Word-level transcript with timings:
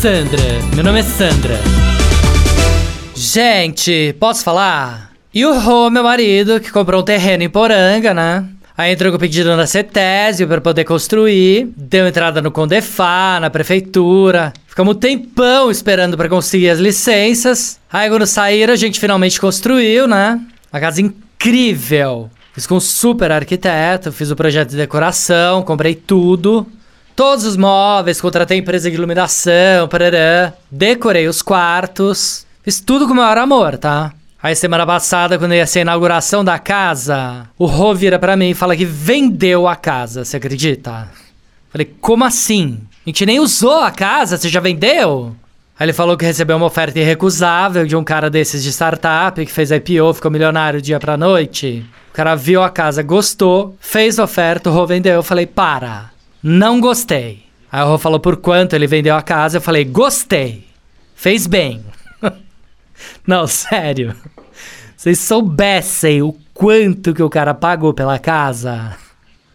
Sandra, 0.00 0.40
meu 0.76 0.84
nome 0.84 1.00
é 1.00 1.02
Sandra. 1.02 1.58
Gente, 3.16 4.14
posso 4.20 4.44
falar? 4.44 5.10
E 5.34 5.44
o 5.44 5.58
Rô, 5.58 5.90
meu 5.90 6.04
marido, 6.04 6.60
que 6.60 6.70
comprou 6.70 7.00
um 7.00 7.04
terreno 7.04 7.42
em 7.42 7.48
Poranga, 7.48 8.14
né? 8.14 8.44
Aí 8.76 8.92
entrou 8.92 9.10
com 9.10 9.16
o 9.16 9.18
pedido 9.18 9.56
na 9.56 9.66
CETESB 9.66 10.46
para 10.46 10.60
poder 10.60 10.84
construir, 10.84 11.72
deu 11.76 12.06
entrada 12.06 12.40
no 12.40 12.52
Condefá, 12.52 13.38
na 13.40 13.50
prefeitura. 13.50 14.52
Ficamos 14.68 14.94
um 14.94 14.98
tempão 15.00 15.68
esperando 15.68 16.16
para 16.16 16.28
conseguir 16.28 16.70
as 16.70 16.78
licenças. 16.78 17.80
Aí 17.92 18.08
quando 18.08 18.24
saíram, 18.24 18.74
a 18.74 18.76
gente 18.76 19.00
finalmente 19.00 19.40
construiu, 19.40 20.06
né? 20.06 20.40
Uma 20.72 20.78
casa 20.78 21.02
incrível. 21.02 22.30
Fiz 22.52 22.68
com 22.68 22.76
um 22.76 22.80
super 22.80 23.32
arquiteto, 23.32 24.12
fiz 24.12 24.30
o 24.30 24.36
projeto 24.36 24.70
de 24.70 24.76
decoração, 24.76 25.60
comprei 25.64 25.96
tudo. 25.96 26.64
Todos 27.18 27.44
os 27.44 27.56
móveis, 27.56 28.20
contratei 28.20 28.58
empresa 28.58 28.88
de 28.88 28.94
iluminação, 28.94 29.88
parará. 29.88 30.52
Decorei 30.70 31.26
os 31.26 31.42
quartos. 31.42 32.46
Fiz 32.62 32.80
tudo 32.80 33.08
com 33.08 33.12
o 33.12 33.16
maior 33.16 33.36
amor, 33.38 33.76
tá? 33.76 34.12
Aí 34.40 34.54
semana 34.54 34.86
passada, 34.86 35.36
quando 35.36 35.52
ia 35.52 35.66
ser 35.66 35.80
a 35.80 35.82
inauguração 35.82 36.44
da 36.44 36.60
casa, 36.60 37.48
o 37.58 37.66
Rô 37.66 37.92
vira 37.92 38.20
pra 38.20 38.36
mim 38.36 38.50
e 38.50 38.54
fala 38.54 38.76
que 38.76 38.84
vendeu 38.84 39.66
a 39.66 39.74
casa, 39.74 40.24
você 40.24 40.36
acredita? 40.36 41.08
Falei, 41.72 41.92
como 42.00 42.24
assim? 42.24 42.78
A 43.04 43.10
gente 43.10 43.26
nem 43.26 43.40
usou 43.40 43.80
a 43.80 43.90
casa, 43.90 44.36
você 44.36 44.48
já 44.48 44.60
vendeu? 44.60 45.34
Aí 45.76 45.86
ele 45.86 45.92
falou 45.92 46.16
que 46.16 46.24
recebeu 46.24 46.56
uma 46.56 46.66
oferta 46.66 47.00
irrecusável 47.00 47.84
de 47.84 47.96
um 47.96 48.04
cara 48.04 48.30
desses 48.30 48.62
de 48.62 48.70
startup 48.70 49.44
que 49.44 49.50
fez 49.50 49.72
IPO, 49.72 50.14
ficou 50.14 50.30
milionário 50.30 50.80
dia 50.80 51.00
pra 51.00 51.16
noite. 51.16 51.84
O 52.10 52.12
cara 52.12 52.36
viu 52.36 52.62
a 52.62 52.70
casa, 52.70 53.02
gostou, 53.02 53.76
fez 53.80 54.20
oferta, 54.20 54.70
o 54.70 54.72
Rô 54.72 54.86
vendeu. 54.86 55.14
Eu 55.14 55.22
falei, 55.24 55.46
para, 55.46 56.16
não 56.42 56.80
gostei. 56.80 57.44
Aí 57.70 57.82
o 57.82 57.86
Rô 57.86 57.98
falou 57.98 58.20
por 58.20 58.36
quanto 58.36 58.74
ele 58.74 58.86
vendeu 58.86 59.14
a 59.14 59.22
casa, 59.22 59.58
eu 59.58 59.60
falei, 59.60 59.84
gostei, 59.84 60.66
fez 61.14 61.46
bem. 61.46 61.84
Não, 63.26 63.46
sério. 63.46 64.14
Vocês 64.96 65.18
soubessem 65.20 66.22
o 66.22 66.34
quanto 66.54 67.14
que 67.14 67.22
o 67.22 67.30
cara 67.30 67.54
pagou 67.54 67.92
pela 67.92 68.18
casa. 68.18 68.96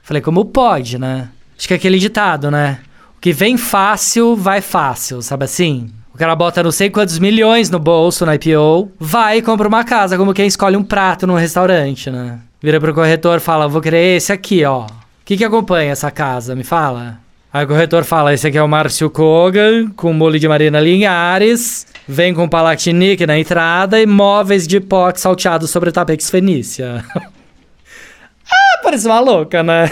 Falei, 0.03 0.21
como 0.21 0.45
pode, 0.45 0.97
né? 0.97 1.30
Acho 1.58 1.67
que 1.67 1.73
é 1.73 1.77
aquele 1.77 1.97
ditado, 1.99 2.52
né? 2.52 2.80
O 3.17 3.19
que 3.19 3.33
vem 3.33 3.58
fácil, 3.58 4.36
vai 4.36 4.61
fácil, 4.61 5.21
sabe 5.21 5.45
assim? 5.45 5.89
O 6.13 6.17
cara 6.17 6.36
bota 6.36 6.61
não 6.61 6.71
sei 6.71 6.89
quantos 6.89 7.17
milhões 7.17 7.69
no 7.69 7.80
bolso 7.80 8.25
na 8.25 8.36
IPO, 8.36 8.91
vai 8.99 9.38
e 9.38 9.41
compra 9.41 9.67
uma 9.67 9.83
casa, 9.83 10.17
como 10.17 10.33
quem 10.33 10.45
escolhe 10.45 10.77
um 10.77 10.83
prato 10.83 11.25
num 11.25 11.36
restaurante, 11.36 12.11
né? 12.11 12.39
Vira 12.61 12.80
pro 12.80 12.93
corretor 12.93 13.39
fala, 13.39 13.67
vou 13.67 13.81
querer 13.81 14.17
esse 14.17 14.31
aqui, 14.31 14.63
ó. 14.63 14.86
O 15.23 15.25
que 15.25 15.38
que 15.38 15.45
acompanha 15.45 15.93
essa 15.93 16.11
casa? 16.11 16.53
Me 16.53 16.66
fala. 16.66 17.17
Aí 17.52 17.63
o 17.63 17.67
corretor 17.67 18.03
fala, 18.03 18.33
esse 18.33 18.45
aqui 18.45 18.57
é 18.57 18.61
o 18.61 18.67
Márcio 18.67 19.09
Kogan, 19.09 19.89
com 19.91 20.11
molho 20.11 20.38
de 20.38 20.49
Marina 20.49 20.81
Linhares, 20.81 21.88
vem 22.05 22.33
com 22.33 22.49
palatinique 22.49 23.25
na 23.25 23.39
entrada 23.39 24.02
e 24.02 24.05
móveis 24.05 24.67
de 24.67 24.81
pox 24.81 25.21
salteados 25.21 25.69
sobre 25.69 25.93
tapex 25.93 26.30
fenícia. 26.30 27.05
ah, 27.15 28.80
parece 28.83 29.05
uma 29.05 29.21
louca, 29.21 29.63
né? 29.63 29.89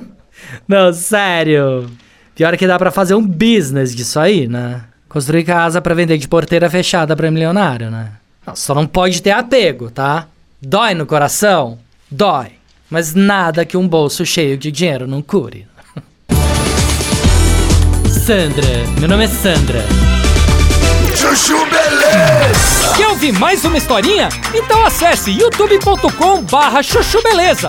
Não, 0.68 0.92
sério. 0.92 1.88
Pior 2.34 2.54
que 2.54 2.66
dá 2.66 2.78
pra 2.78 2.90
fazer 2.90 3.14
um 3.14 3.26
business 3.26 3.96
disso 3.96 4.20
aí, 4.20 4.46
né? 4.46 4.82
Construir 5.08 5.44
casa 5.44 5.80
pra 5.80 5.94
vender 5.94 6.18
de 6.18 6.28
porteira 6.28 6.68
fechada 6.68 7.16
pra 7.16 7.30
milionário, 7.30 7.90
né? 7.90 8.10
Não, 8.46 8.54
só 8.54 8.74
não 8.74 8.86
pode 8.86 9.22
ter 9.22 9.30
apego, 9.30 9.90
tá? 9.90 10.26
Dói 10.60 10.92
no 10.92 11.06
coração? 11.06 11.78
Dói. 12.10 12.57
Mas 12.90 13.14
nada 13.14 13.64
que 13.64 13.76
um 13.76 13.86
bolso 13.86 14.24
cheio 14.24 14.56
de 14.56 14.72
dinheiro 14.72 15.06
não 15.06 15.20
cure. 15.20 15.66
Sandra, 18.26 18.66
meu 18.98 19.08
nome 19.08 19.24
é 19.24 19.28
Sandra. 19.28 19.84
Chuchu 21.14 21.58
Beleza! 21.66 22.96
Quer 22.96 23.08
ouvir 23.08 23.32
mais 23.32 23.64
uma 23.64 23.76
historinha? 23.76 24.28
Então 24.54 24.84
acesse 24.84 25.30
youtube.com 25.30 26.42
barra 26.42 26.82
chuchu 26.82 27.22
beleza. 27.22 27.68